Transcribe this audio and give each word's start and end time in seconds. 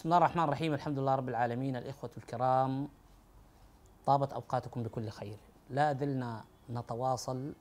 بسم 0.00 0.08
الله 0.08 0.16
الرحمن 0.16 0.44
الرحيم 0.44 0.74
الحمد 0.74 0.98
لله 0.98 1.14
رب 1.14 1.28
العالمين 1.28 1.76
الإخوة 1.76 2.10
الكرام 2.16 2.88
طابت 4.06 4.32
أوقاتكم 4.32 4.82
بكل 4.82 5.08
خير. 5.08 5.38
لا 5.70 5.92
زلنا 5.92 6.44
نتواصل 6.70 7.54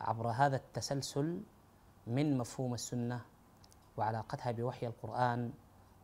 عبر 0.00 0.28
هذا 0.28 0.56
التسلسل 0.56 1.40
من 2.06 2.38
مفهوم 2.38 2.74
السنة 2.74 3.20
وعلاقتها 3.96 4.52
بوحي 4.52 4.86
القرآن 4.86 5.52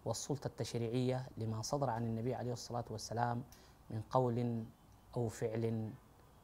والسلطة 0.04 0.46
التشريعية 0.46 1.26
لما 1.36 1.62
صدر 1.62 1.90
عن 1.90 2.04
النبي 2.04 2.34
عليه 2.34 2.52
الصلاة 2.52 2.84
والسلام 2.90 3.42
من 3.90 4.02
قول 4.10 4.64
أو 5.16 5.28
فعل 5.28 5.92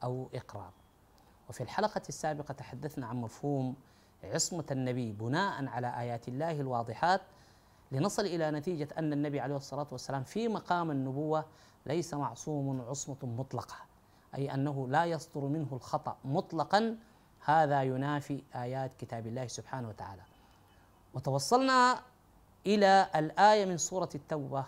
أو 0.03 0.29
إقرار. 0.33 0.71
وفي 1.49 1.61
الحلقة 1.63 2.01
السابقة 2.09 2.51
تحدثنا 2.51 3.07
عن 3.07 3.21
مفهوم 3.21 3.75
عصمة 4.23 4.65
النبي 4.71 5.11
بناء 5.11 5.65
على 5.65 5.99
آيات 5.99 6.27
الله 6.27 6.61
الواضحات 6.61 7.21
لنصل 7.91 8.25
إلى 8.25 8.51
نتيجة 8.51 8.87
أن 8.97 9.13
النبي 9.13 9.39
عليه 9.39 9.55
الصلاة 9.55 9.87
والسلام 9.91 10.23
في 10.23 10.47
مقام 10.47 10.91
النبوة 10.91 11.45
ليس 11.85 12.13
معصوم 12.13 12.81
عصمة 12.81 13.17
مطلقة 13.23 13.75
أي 14.35 14.53
أنه 14.53 14.87
لا 14.87 15.05
يصدر 15.05 15.41
منه 15.41 15.67
الخطأ 15.73 16.17
مطلقا 16.25 16.97
هذا 17.45 17.83
ينافي 17.83 18.43
آيات 18.55 18.93
كتاب 18.93 19.27
الله 19.27 19.47
سبحانه 19.47 19.89
وتعالى. 19.89 20.21
وتوصلنا 21.13 21.99
إلى 22.65 23.07
الآية 23.15 23.65
من 23.65 23.77
سورة 23.77 24.09
التوبة 24.15 24.65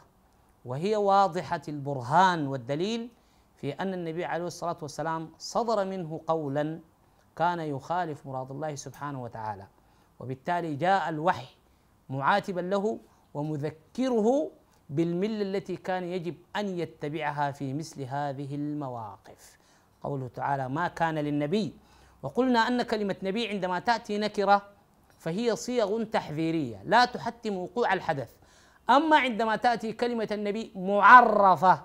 وهي 0.66 0.95
واضحة 0.95 1.62
البرهان 1.67 2.47
والدليل 2.47 3.09
في 3.56 3.72
أن 3.72 3.94
النبي 3.94 4.25
عليه 4.25 4.45
الصلاة 4.47 4.78
والسلام 4.81 5.30
صدر 5.38 5.86
منه 5.86 6.22
قولا 6.28 6.80
كان 7.36 7.59
يخالف 7.59 8.25
مراد 8.25 8.52
الله 8.52 8.75
سبحانه 8.75 9.23
وتعالى 9.23 9.67
وبالتالي 10.19 10.75
جاء 10.75 11.09
الوحي 11.09 11.56
معاتبا 12.09 12.62
له 12.62 13.00
ومذكره 13.34 14.52
بالملة 14.89 15.42
التي 15.42 15.76
كان 15.76 16.03
يجب 16.03 16.36
أن 16.56 16.80
يتبعها 16.80 17.52
في 17.52 17.73
مثل 17.73 18.02
هذه 18.02 18.56
المواقف. 18.56 19.58
قوله 20.03 20.28
تعالى 20.28 20.70
ما 20.70 20.88
كان 20.88 21.16
للنبي. 21.16 21.73
وقلنا 22.23 22.59
أن 22.67 22.81
كلمة 22.81 23.16
نبي 23.23 23.48
عندما 23.48 23.80
تأتي 23.80 24.17
نكرة 24.17 24.62
فهي 25.20 25.56
صيغ 25.56 26.03
تحذيرية 26.03 26.81
لا 26.86 27.06
تحتم 27.06 27.58
وقوع 27.58 27.94
الحدث. 27.94 28.30
أما 28.90 29.17
عندما 29.17 29.56
تأتي 29.56 29.94
كلمة 29.94 30.28
النبي 30.31 30.72
معرفة 30.75 31.81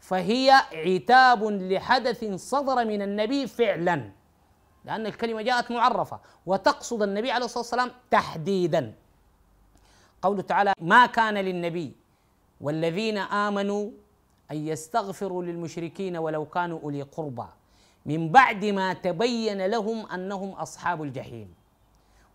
فهي 0.00 0.50
عتاب 0.72 1.44
لحدث 1.44 2.24
صدر 2.34 2.84
من 2.84 3.02
النبي 3.02 3.46
فعلا 3.46 4.10
لأن 4.84 5.06
الكلمة 5.06 5.42
جاءت 5.42 5.70
معرفة 5.70 6.20
وتقصد 6.46 7.02
النبي 7.02 7.30
عليه 7.30 7.44
الصلاة 7.44 7.64
والسلام 7.64 7.90
تحديدا. 8.10 8.94
قوله 10.24 10.42
تعالى 10.42 10.72
ما 10.80 11.06
كان 11.06 11.34
للنبي 11.34 11.92
والذين 12.60 13.18
آمنوا 13.18 13.90
أن 14.50 14.56
يستغفروا 14.56 15.42
للمشركين 15.42 16.16
ولو 16.16 16.44
كانوا 16.48 16.80
أولي 16.80 17.02
قربى. 17.02 17.48
من 18.06 18.32
بعد 18.32 18.64
ما 18.64 18.92
تبين 18.92 19.66
لهم 19.66 20.06
أنهم 20.06 20.50
أصحاب 20.50 21.02
الجحيم. 21.02 21.54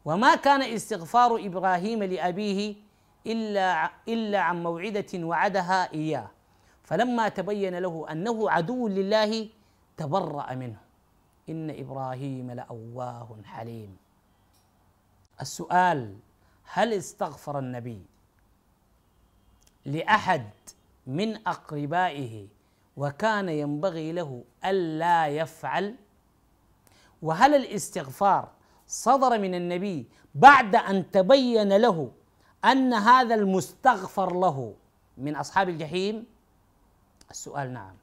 وما 0.06 0.36
كان 0.36 0.62
استغفار 0.62 1.36
إبراهيم 1.46 2.04
لأبيه 2.04 2.76
إلا 3.26 3.92
إلا 4.08 4.40
عن 4.40 4.64
موعدة 4.64 5.12
وعدها 5.14 5.94
إياه. 5.94 6.28
فلما 6.84 7.30
تبين 7.30 7.76
له 7.78 8.06
أنه 8.12 8.50
عدو 8.50 8.88
لله 8.88 9.50
تبرأ 9.98 10.54
منه. 10.54 10.82
إن 11.50 11.70
إبراهيم 11.70 12.52
لأواه 12.52 13.30
حليم. 13.46 13.98
السؤال 15.42 16.16
هل 16.72 16.94
استغفر 16.94 17.60
النبي 17.60 18.02
لأحد 19.86 20.50
من 21.08 21.48
أقربائه 21.48 22.48
وكان 22.98 23.50
ينبغي 23.50 24.12
له 24.12 24.44
ألا 24.66 25.28
يفعل؟ 25.28 25.96
وهل 27.22 27.56
الاستغفار 27.56 28.50
صدر 28.88 29.40
من 29.40 29.56
النبي 29.56 30.06
بعد 30.36 30.76
أن 30.76 31.12
تبين 31.12 31.78
له 31.78 32.12
أن 32.66 32.94
هذا 32.94 33.36
المستغفر 33.36 34.34
له 34.40 34.74
من 35.18 35.36
أصحاب 35.36 35.70
الجحيم؟ 35.70 36.26
السؤال 37.32 37.74
نعم. 37.74 37.96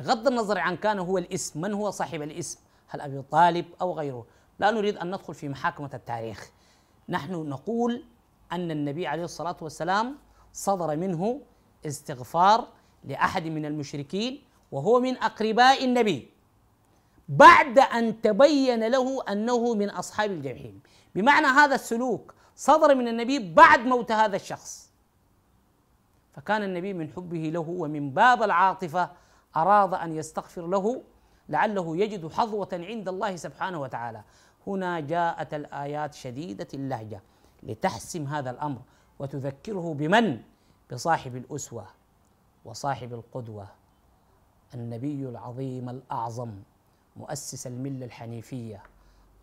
بغض 0.00 0.26
النظر 0.26 0.58
عن 0.58 0.76
كان 0.76 0.98
هو 0.98 1.18
الاسم 1.18 1.60
من 1.60 1.72
هو 1.72 1.90
صاحب 1.90 2.22
الاسم؟ 2.22 2.58
هل 2.88 3.00
أبي 3.00 3.22
طالب 3.30 3.66
أو 3.80 3.92
غيره؟ 3.92 4.26
لا 4.58 4.70
نريد 4.70 4.96
أن 4.96 5.08
ندخل 5.08 5.34
في 5.34 5.48
محاكمة 5.48 5.90
التاريخ. 5.94 6.50
نحن 7.08 7.32
نقول 7.32 8.04
أن 8.52 8.70
النبي 8.70 9.06
عليه 9.06 9.24
الصلاة 9.24 9.56
والسلام 9.60 10.18
صدر 10.52 10.96
منه 10.96 11.40
استغفار 11.86 12.68
لأحد 13.04 13.46
من 13.46 13.64
المشركين 13.66 14.42
وهو 14.72 15.00
من 15.00 15.16
أقرباء 15.16 15.84
النبي 15.84 16.30
بعد 17.28 17.78
أن 17.78 18.20
تبين 18.20 18.86
له 18.86 19.22
أنه 19.32 19.74
من 19.74 19.90
أصحاب 19.90 20.30
الجحيم. 20.30 20.80
بمعنى 21.14 21.46
هذا 21.46 21.74
السلوك 21.74 22.34
صدر 22.56 22.94
من 22.94 23.08
النبي 23.08 23.52
بعد 23.54 23.80
موت 23.80 24.12
هذا 24.12 24.36
الشخص. 24.36 24.92
فكان 26.32 26.62
النبي 26.62 26.92
من 26.92 27.10
حبه 27.10 27.38
له 27.38 27.66
ومن 27.68 28.10
باب 28.10 28.42
العاطفة 28.42 29.10
أراد 29.56 29.94
أن 29.94 30.12
يستغفر 30.12 30.66
له 30.66 31.02
لعله 31.52 31.96
يجد 31.96 32.32
حظوة 32.32 32.68
عند 32.72 33.08
الله 33.08 33.36
سبحانه 33.36 33.80
وتعالى. 33.80 34.22
هنا 34.66 35.00
جاءت 35.00 35.54
الآيات 35.54 36.14
شديدة 36.14 36.68
اللهجة 36.74 37.22
لتحسم 37.62 38.26
هذا 38.26 38.50
الأمر 38.50 38.80
وتذكره 39.18 39.94
بمن؟ 39.94 40.42
بصاحب 40.92 41.36
الأسوة 41.36 41.86
وصاحب 42.64 43.14
القدوة 43.14 43.66
النبي 44.74 45.28
العظيم 45.28 45.88
الأعظم 45.88 46.52
مؤسس 47.16 47.66
الملة 47.66 48.06
الحنيفية 48.06 48.82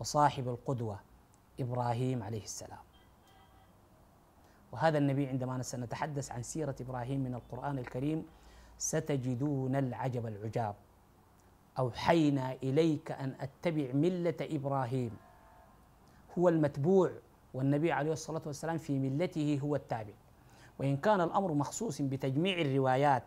وصاحب 0.00 0.48
القدوة 0.48 0.98
إبراهيم 1.60 2.22
عليه 2.22 2.42
السلام. 2.42 2.78
وهذا 4.72 4.98
النبي 4.98 5.26
عندما 5.26 5.62
سنتحدث 5.62 6.30
عن 6.32 6.42
سيرة 6.42 6.74
إبراهيم 6.80 7.20
من 7.20 7.34
القرآن 7.34 7.78
الكريم 7.78 8.26
ستجدون 8.78 9.76
العجب 9.76 10.26
العجاب. 10.26 10.74
أوحينا 11.80 12.56
إليك 12.62 13.12
أن 13.12 13.34
أتبع 13.40 13.92
ملة 13.92 14.34
إبراهيم. 14.40 15.10
هو 16.38 16.48
المتبوع 16.48 17.10
والنبي 17.54 17.92
عليه 17.92 18.12
الصلاة 18.12 18.42
والسلام 18.46 18.78
في 18.78 18.98
ملته 18.98 19.58
هو 19.62 19.76
التابع. 19.76 20.12
وإن 20.78 20.96
كان 20.96 21.20
الأمر 21.20 21.52
مخصوص 21.52 22.02
بتجميع 22.02 22.60
الروايات 22.60 23.22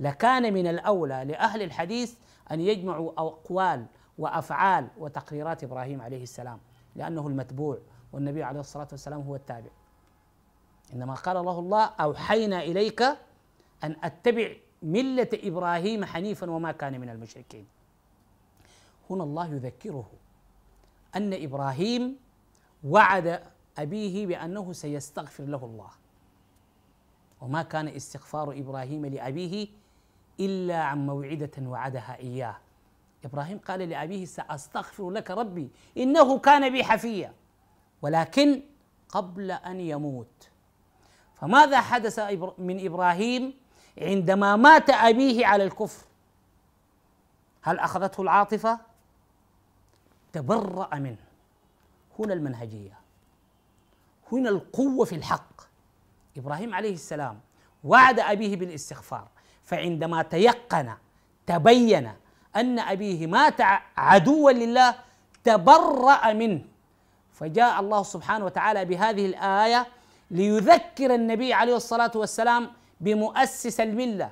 لكان 0.00 0.54
من 0.54 0.66
الأولى 0.66 1.24
لأهل 1.24 1.62
الحديث 1.62 2.14
أن 2.50 2.60
يجمعوا 2.60 3.12
أقوال 3.18 3.86
وأفعال 4.18 4.88
وتقريرات 4.98 5.64
إبراهيم 5.64 6.00
عليه 6.00 6.22
السلام 6.22 6.58
لأنه 6.96 7.26
المتبوع 7.26 7.78
والنبي 8.12 8.42
عليه 8.42 8.60
الصلاة 8.60 8.88
والسلام 8.92 9.20
هو 9.20 9.36
التابع. 9.36 9.70
إنما 10.92 11.14
قال 11.14 11.36
الله 11.36 11.58
الله 11.58 11.84
أوحينا 11.84 12.62
إليك 12.62 13.02
أن 13.84 13.96
أتبع 14.02 14.48
ملة 14.82 15.28
إبراهيم 15.34 16.04
حنيفا 16.04 16.50
وما 16.50 16.72
كان 16.72 17.00
من 17.00 17.08
المشركين. 17.08 17.66
هنا 19.10 19.24
الله 19.24 19.46
يذكره. 19.54 20.10
أن 21.16 21.32
إبراهيم 21.32 22.16
وعد 22.84 23.42
أبيه 23.78 24.26
بأنه 24.26 24.72
سيستغفر 24.72 25.44
له 25.44 25.64
الله. 25.64 25.90
وما 27.40 27.62
كان 27.62 27.88
استغفار 27.88 28.52
إبراهيم 28.52 29.06
لأبيه 29.06 29.68
إلا 30.40 30.82
عن 30.82 31.06
موعدة 31.06 31.50
وعدها 31.62 32.16
إياه. 32.18 32.56
إبراهيم 33.24 33.58
قال 33.58 33.80
لأبيه 33.80 34.24
سأستغفر 34.24 35.10
لك 35.10 35.30
ربي 35.30 35.70
إنه 35.96 36.38
كان 36.38 36.72
بي 36.72 36.84
حفيا 36.84 37.34
ولكن 38.02 38.62
قبل 39.08 39.50
أن 39.50 39.80
يموت. 39.80 40.48
فماذا 41.34 41.80
حدث 41.80 42.18
من 42.58 42.86
إبراهيم 42.86 43.54
عندما 43.98 44.56
مات 44.56 44.90
أبيه 44.90 45.46
على 45.46 45.64
الكفر؟ 45.64 46.06
هل 47.62 47.78
أخذته 47.78 48.22
العاطفة؟ 48.22 48.87
تبرأ 50.38 50.94
منه. 50.94 51.16
هنا 52.18 52.34
المنهجية. 52.34 52.98
هنا 54.32 54.48
القوة 54.48 55.04
في 55.04 55.14
الحق. 55.14 55.60
إبراهيم 56.36 56.74
عليه 56.74 56.92
السلام 56.92 57.40
وعد 57.84 58.20
أبيه 58.20 58.56
بالاستغفار 58.56 59.28
فعندما 59.62 60.22
تيقن 60.22 60.92
تبين 61.46 62.12
أن 62.56 62.78
أبيه 62.78 63.26
مات 63.26 63.60
عدوا 63.96 64.50
لله 64.50 64.94
تبرأ 65.44 66.32
منه. 66.32 66.64
فجاء 67.32 67.80
الله 67.80 68.02
سبحانه 68.02 68.44
وتعالى 68.44 68.84
بهذه 68.84 69.26
الآية 69.26 69.86
ليذكر 70.30 71.14
النبي 71.14 71.52
عليه 71.52 71.76
الصلاة 71.76 72.12
والسلام 72.14 72.70
بمؤسس 73.00 73.80
الملة. 73.80 74.30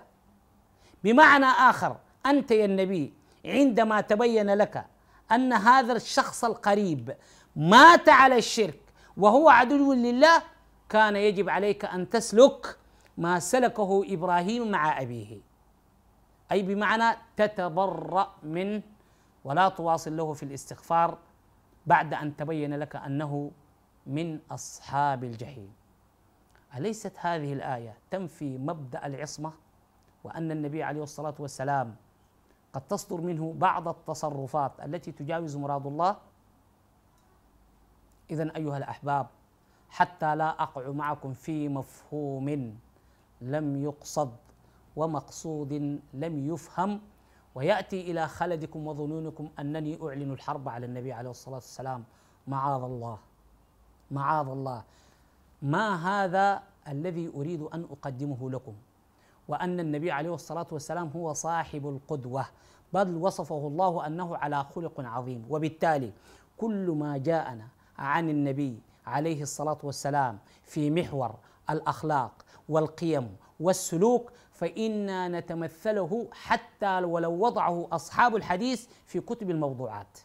بمعنى 1.05 1.47
آخر 1.47 1.97
أنت 2.27 2.51
يا 2.51 2.65
النبي 2.65 3.13
عندما 3.45 4.01
تبين 4.01 4.51
لك 4.55 4.87
أن 5.33 5.53
هذا 5.53 5.93
الشخص 5.93 6.45
القريب 6.45 7.17
مات 7.57 8.09
على 8.09 8.39
الشرك 8.39 8.81
وهو 9.17 9.49
عدو 9.49 9.93
لله 9.93 10.43
كان 10.89 11.17
يجب 11.17 11.49
عليك 11.49 11.85
أن 11.85 12.09
تسلك 12.09 12.79
ما 13.19 13.39
سلكه 13.39 14.05
إبراهيم 14.07 14.71
مع 14.71 15.01
أبيه. 15.03 15.41
أي 16.53 16.63
بمعنى 16.63 17.17
تتبرأ 17.37 18.35
منه 18.43 18.83
ولا 19.45 19.69
تواصل 19.69 20.17
له 20.17 20.33
في 20.33 20.43
الاستغفار 20.43 21.19
بعد 21.87 22.15
أن 22.15 22.37
تبين 22.37 22.75
لك 22.75 22.97
أنه 22.97 23.51
من 24.07 24.39
أصحاب 24.51 25.25
الجحيم. 25.25 25.73
أليست 26.77 27.13
هذه 27.19 27.53
الآية 27.53 27.99
تنفي 28.11 28.59
مبدأ 28.59 29.07
العصمة؟ 29.07 29.53
وأن 30.25 30.51
النبي 30.51 30.83
عليه 30.83 31.03
الصلاة 31.03 31.35
والسلام 31.39 31.97
قد 32.77 32.89
تصدر 32.89 33.21
منه 33.21 33.55
بعض 33.57 33.89
التصرفات 33.89 34.73
التي 34.85 35.13
تجاوز 35.13 35.57
مراد 35.57 35.87
الله. 35.87 36.17
اذا 38.31 38.57
أيها 38.57 38.77
الأحباب 38.77 39.27
حتى 39.89 40.37
لا 40.37 40.63
أقع 40.63 40.91
معكم 40.91 41.33
في 41.33 41.69
مفهوم 41.69 42.77
لم 43.41 43.77
يقصد 43.83 44.33
ومقصود 44.97 45.73
لم 46.15 46.35
يفهم 46.53 47.01
ويأتي 47.55 48.11
إلى 48.11 48.29
خلدكم 48.29 48.87
وظنونكم 48.87 49.49
أنني 49.59 49.99
أعلن 50.03 50.31
الحرب 50.33 50.69
على 50.69 50.87
النبي 50.87 51.13
عليه 51.13 51.31
الصلاة 51.31 51.55
والسلام. 51.55 52.05
معاذ 52.47 52.83
الله 52.83 53.19
معاذ 54.11 54.49
الله. 54.49 54.85
ما 55.63 55.97
هذا 55.97 56.63
الذي 56.89 57.33
أريد 57.37 57.63
أن 57.63 57.89
أقدمه 57.91 58.51
لكم؟ 58.51 58.75
وأن 59.49 59.81
النبي 59.81 60.11
عليه 60.11 60.35
الصلاة 60.35 60.67
والسلام 60.73 61.11
هو 61.17 61.33
صاحب 61.33 61.89
القدوة 61.89 62.47
بل 62.93 63.17
وصفه 63.17 63.67
الله 63.67 64.07
أنه 64.07 64.37
على 64.37 64.65
خلق 64.65 65.01
عظيم. 65.01 65.47
وبالتالي 65.51 66.13
كل 66.57 66.91
ما 66.99 67.19
جاءنا 67.19 67.69
عن 67.99 68.29
النبي 68.31 68.81
عليه 69.07 69.43
الصلاة 69.43 69.79
والسلام 69.83 70.39
في 70.65 70.91
محور 70.91 71.35
الأخلاق 71.71 72.33
والقيم 72.69 73.37
والسلوك 73.61 74.33
فإنا 74.51 75.29
نتمثله 75.29 76.29
حتى 76.33 76.99
ولو 76.99 77.33
وضعه 77.45 77.89
أصحاب 77.93 78.37
الحديث 78.37 78.87
في 79.07 79.21
كتب 79.21 79.51
الموضوعات. 79.51 80.19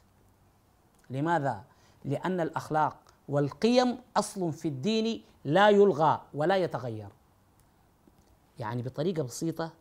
لماذا؟ 1.10 1.64
لأن 2.06 2.40
الأخلاق 2.40 2.98
والقيم 3.30 3.98
أصل 4.18 4.54
في 4.54 4.68
الدين 4.68 5.22
لا 5.46 5.70
يلغى 5.70 6.22
ولا 6.34 6.56
يتغير. 6.58 7.08
يعني 8.62 8.82
بطريقة 8.82 9.24
بسيطة 9.24 9.72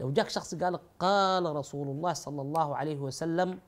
لو 0.00 0.12
جاك 0.12 0.28
شخص 0.28 0.54
قال 0.54 0.78
قال 0.98 1.56
رسول 1.56 1.88
الله 1.88 2.12
صلى 2.12 2.42
الله 2.42 2.76
عليه 2.76 2.98
وسلم 2.98 3.58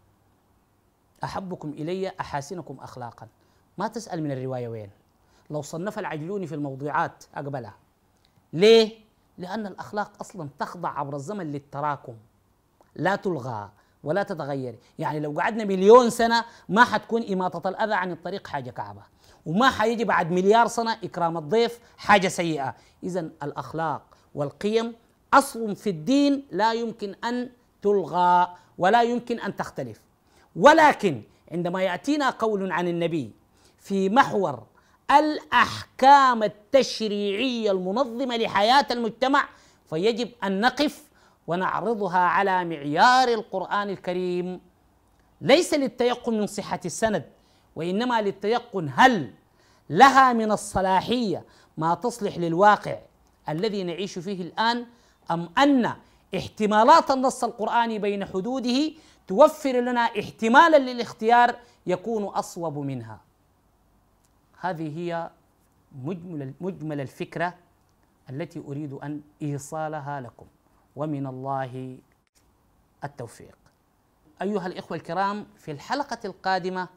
أحبكم 1.24 1.68
إلي 1.68 2.12
أحاسنكم 2.20 2.76
أخلاقا. 2.80 3.28
ما 3.78 3.88
تسأل 3.88 4.22
من 4.22 4.32
الرواية 4.32 4.68
وين. 4.68 4.90
لو 5.50 5.62
صنف 5.62 5.98
العجلوني 5.98 6.46
في 6.46 6.54
الموضوعات 6.54 7.24
أقبلها 7.34 7.74
ليه؟ 8.52 8.98
لأن 9.38 9.66
الأخلاق 9.66 10.12
أصلا 10.20 10.48
تخضع 10.58 10.98
عبر 10.98 11.16
الزمن 11.16 11.52
للتراكم. 11.52 12.14
لا 12.96 13.16
تلغى 13.16 13.70
ولا 14.04 14.22
تتغير. 14.22 14.78
يعني 14.98 15.20
لو 15.20 15.40
قعدنا 15.40 15.64
مليون 15.64 16.10
سنة 16.10 16.44
ما 16.68 16.84
حتكون 16.84 17.22
إماطة 17.22 17.68
الأذى 17.68 17.94
عن 17.94 18.12
الطريق 18.12 18.46
حاجة 18.46 18.70
كعبة. 18.70 19.02
وما 19.46 19.70
حيجي 19.70 20.04
بعد 20.04 20.30
مليار 20.30 20.66
سنة 20.66 20.92
إكرام 20.92 21.38
الضيف 21.38 21.80
حاجة 21.96 22.28
سيئة. 22.28 22.74
إذا 23.02 23.20
الأخلاق 23.20 24.02
والقيم 24.34 24.94
أصل 25.34 25.76
في 25.76 25.90
الدين 25.90 26.46
لا 26.50 26.72
يمكن 26.72 27.14
أن 27.24 27.50
تلغى 27.82 28.48
ولا 28.78 29.02
يمكن 29.02 29.40
أن 29.40 29.56
تختلف. 29.56 30.00
ولكن 30.56 31.22
عندما 31.52 31.82
يأتينا 31.82 32.30
قول 32.30 32.72
عن 32.72 32.88
النبي 32.88 33.30
في 33.78 34.08
محور 34.08 34.62
الأحكام 35.10 36.42
التشريعية 36.42 37.70
المنظمة 37.70 38.36
لحياة 38.36 38.86
المجتمع 38.90 39.48
فيجب 39.90 40.30
أن 40.44 40.60
نقف 40.60 41.02
ونعرضها 41.46 42.18
على 42.18 42.64
معيار 42.64 43.28
القرآن 43.28 43.90
الكريم. 43.90 44.60
ليس 45.40 45.74
للتيقن 45.74 46.32
من 46.38 46.46
صحة 46.46 46.80
السند 46.84 47.24
وإنما 47.76 48.22
للتيقن 48.22 48.90
هل 48.94 49.30
لها 49.90 50.32
من 50.32 50.52
الصلاحية 50.52 51.44
ما 51.76 51.94
تصلح 51.94 52.38
للواقع 52.38 52.98
الذي 53.48 53.82
نعيش 53.84 54.18
فيه 54.18 54.42
الآن 54.42 54.86
أم 55.30 55.48
أن 55.58 55.92
احتمالات 56.36 57.10
النص 57.10 57.44
القرآني 57.44 57.98
بين 57.98 58.24
حدوده 58.24 58.92
توفر 59.28 59.80
لنا 59.80 60.00
احتمالا 60.00 60.76
للاختيار 60.78 61.56
يكون 61.86 62.24
أصوب 62.24 62.78
منها 62.78 63.20
هذه 64.60 64.98
هي 64.98 65.30
مجمل 66.04 66.52
مجمل 66.60 67.00
الفكرة 67.00 67.54
التي 68.30 68.58
أريد 68.58 68.92
أن 68.92 69.20
إيصالها 69.42 70.20
لكم 70.20 70.46
ومن 70.96 71.26
الله 71.26 71.98
التوفيق. 73.04 73.56
أيها 74.42 74.66
الإخوة 74.66 74.96
الكرام 74.96 75.46
في 75.58 75.70
الحلقة 75.70 76.18
القادمة 76.24 76.88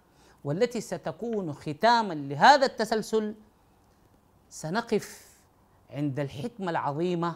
والتي 0.43 0.81
ستكون 0.81 1.53
ختاما 1.53 2.13
لهذا 2.13 2.65
التسلسل 2.65 3.35
سنقف 4.49 5.24
عند 5.95 6.19
الحكمة 6.19 6.69
العظيمة 6.69 7.35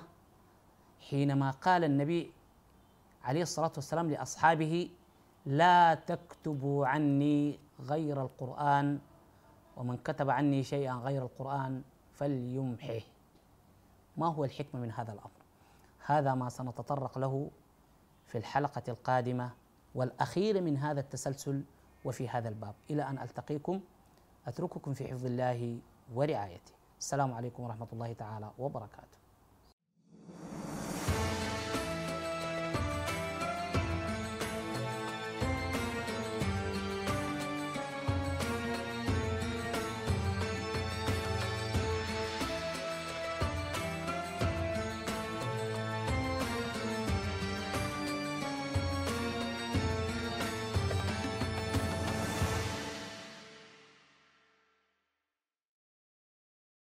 حينما 1.10 1.52
قال 1.52 1.84
النبي 1.84 2.32
عليه 3.24 3.42
الصلاة 3.42 3.72
والسلام 3.76 4.10
لأصحابه 4.10 4.90
لا 5.46 5.94
تكتبوا 5.94 6.88
عني 6.88 7.60
غير 7.80 8.22
القرآن 8.22 9.00
ومن 9.78 9.98
كتب 9.98 10.30
عني 10.30 10.64
شيئا 10.64 10.94
غير 10.94 11.24
القرآن 11.24 11.82
فليمحه. 12.14 13.00
ما 14.18 14.28
هو 14.28 14.46
الحكمة 14.46 14.82
من 14.82 14.92
هذا 14.92 15.14
الأمر؟ 15.14 15.32
هذا 16.06 16.34
ما 16.34 16.50
سنتطرق 16.50 17.18
له 17.18 17.50
في 18.26 18.38
الحلقة 18.38 18.84
القادمة 18.88 19.52
والأخيرة 19.96 20.60
من 20.60 20.78
هذا 20.78 21.00
التسلسل 21.00 21.64
وفي 22.06 22.30
هذا 22.30 22.50
الباب. 22.50 22.74
إلى 22.90 23.04
أن 23.04 23.20
ألتقيكم 23.20 23.82
أترككم 24.48 24.94
في 24.94 25.08
حفظ 25.08 25.26
الله 25.26 25.80
ورعايته. 26.14 26.79
السلام 27.00 27.34
عليكم 27.34 27.64
ورحمة 27.64 27.88
الله 27.94 28.14
تعالى 28.14 28.52
وبركاته. 28.60 29.19